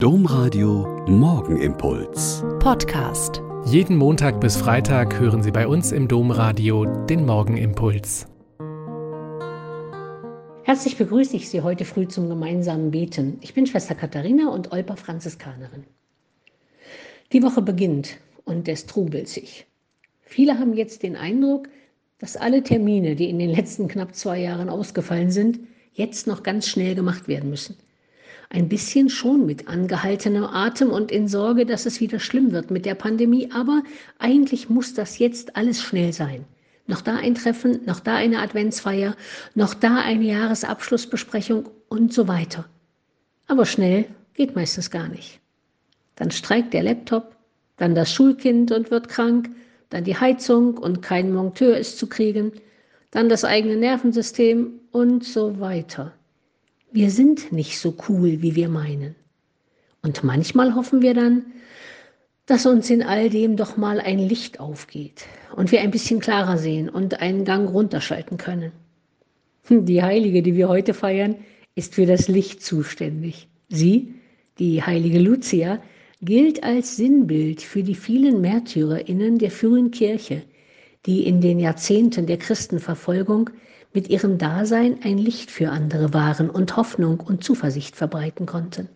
[0.00, 2.44] Domradio Morgenimpuls.
[2.60, 3.42] Podcast.
[3.66, 8.28] Jeden Montag bis Freitag hören Sie bei uns im Domradio den Morgenimpuls.
[10.62, 13.38] Herzlich begrüße ich Sie heute früh zum gemeinsamen Beten.
[13.40, 15.82] Ich bin Schwester Katharina und Olper Franziskanerin.
[17.32, 19.66] Die Woche beginnt und es trubelt sich.
[20.20, 21.68] Viele haben jetzt den Eindruck,
[22.20, 25.58] dass alle Termine, die in den letzten knapp zwei Jahren ausgefallen sind,
[25.92, 27.74] jetzt noch ganz schnell gemacht werden müssen.
[28.50, 32.86] Ein bisschen schon mit angehaltenem Atem und in Sorge, dass es wieder schlimm wird mit
[32.86, 33.82] der Pandemie, aber
[34.18, 36.46] eigentlich muss das jetzt alles schnell sein.
[36.86, 39.14] Noch da ein Treffen, noch da eine Adventsfeier,
[39.54, 42.64] noch da eine Jahresabschlussbesprechung und so weiter.
[43.46, 45.40] Aber schnell geht meistens gar nicht.
[46.16, 47.36] Dann streikt der Laptop,
[47.76, 49.50] dann das Schulkind und wird krank,
[49.90, 52.52] dann die Heizung und kein Monteur ist zu kriegen,
[53.10, 56.12] dann das eigene Nervensystem und so weiter.
[56.90, 59.14] Wir sind nicht so cool, wie wir meinen.
[60.02, 61.44] Und manchmal hoffen wir dann,
[62.46, 66.56] dass uns in all dem doch mal ein Licht aufgeht und wir ein bisschen klarer
[66.56, 68.72] sehen und einen Gang runterschalten können.
[69.68, 71.36] Die Heilige, die wir heute feiern,
[71.74, 73.48] ist für das Licht zuständig.
[73.68, 74.14] Sie,
[74.58, 75.82] die heilige Lucia,
[76.22, 80.42] gilt als Sinnbild für die vielen Märtyrerinnen der frühen Kirche,
[81.04, 83.50] die in den Jahrzehnten der Christenverfolgung
[83.92, 88.88] mit ihrem Dasein ein Licht für andere waren und Hoffnung und Zuversicht verbreiten konnten.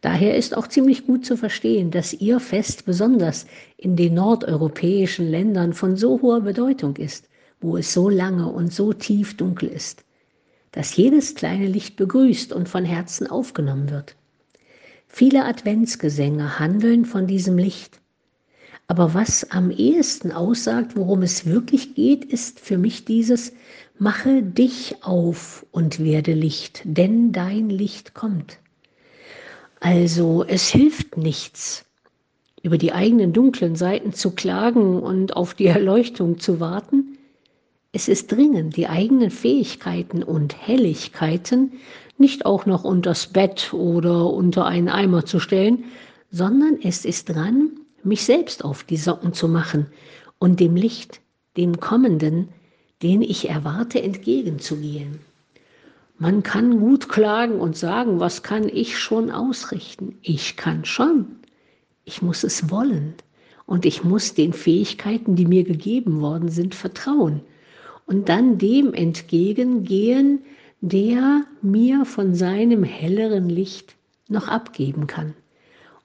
[0.00, 3.46] Daher ist auch ziemlich gut zu verstehen, dass ihr Fest besonders
[3.78, 7.28] in den nordeuropäischen Ländern von so hoher Bedeutung ist,
[7.60, 10.04] wo es so lange und so tief dunkel ist,
[10.72, 14.14] dass jedes kleine Licht begrüßt und von Herzen aufgenommen wird.
[15.08, 18.00] Viele Adventsgesänge handeln von diesem Licht.
[18.86, 23.52] Aber was am ehesten aussagt, worum es wirklich geht, ist für mich dieses
[23.98, 28.58] Mache dich auf und werde Licht, denn dein Licht kommt.
[29.80, 31.84] Also es hilft nichts,
[32.62, 37.18] über die eigenen dunklen Seiten zu klagen und auf die Erleuchtung zu warten.
[37.92, 41.72] Es ist dringend, die eigenen Fähigkeiten und Helligkeiten
[42.18, 45.84] nicht auch noch unters Bett oder unter einen Eimer zu stellen,
[46.30, 47.70] sondern es ist dran,
[48.04, 49.86] mich selbst auf die Socken zu machen
[50.38, 51.20] und dem Licht,
[51.56, 52.48] dem Kommenden,
[53.02, 55.20] den ich erwarte, entgegenzugehen.
[56.18, 60.16] Man kann gut klagen und sagen, was kann ich schon ausrichten?
[60.22, 61.26] Ich kann schon.
[62.04, 63.14] Ich muss es wollen.
[63.66, 67.40] Und ich muss den Fähigkeiten, die mir gegeben worden sind, vertrauen.
[68.06, 70.44] Und dann dem entgegengehen,
[70.80, 73.96] der mir von seinem helleren Licht
[74.28, 75.34] noch abgeben kann.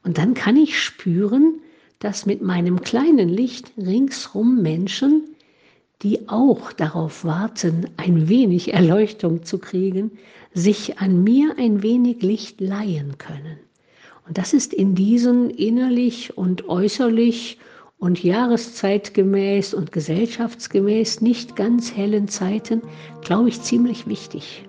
[0.04, 1.60] Und dann kann ich spüren,
[2.00, 5.36] dass mit meinem kleinen Licht ringsrum Menschen
[6.02, 10.12] die auch darauf warten, ein wenig Erleuchtung zu kriegen,
[10.54, 13.58] sich an mir ein wenig Licht leihen können.
[14.26, 17.58] Und das ist in diesen innerlich und äußerlich
[17.98, 22.82] und jahreszeitgemäß und gesellschaftsgemäß nicht ganz hellen Zeiten,
[23.22, 24.69] glaube ich, ziemlich wichtig.